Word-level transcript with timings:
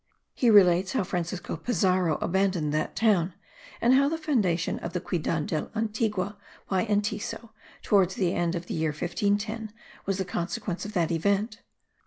He 0.33 0.49
relates 0.49 0.93
how 0.93 1.03
Francisco 1.03 1.55
Pizarro 1.55 2.15
abandoned 2.17 2.73
that 2.73 2.95
town, 2.95 3.35
and 3.79 3.93
how 3.93 4.09
the 4.09 4.17
foundation 4.17 4.79
of 4.79 4.93
the 4.93 4.99
Ciudad 5.07 5.45
del 5.45 5.69
Antigua 5.75 6.39
by 6.67 6.87
Entiso, 6.87 7.51
towards 7.83 8.15
the 8.15 8.33
end 8.33 8.55
of 8.55 8.65
the 8.65 8.73
year 8.73 8.89
1510, 8.89 9.71
was 10.07 10.17
the 10.17 10.25
consequence 10.25 10.85
of 10.85 10.93
that 10.93 11.11
event. 11.11 11.61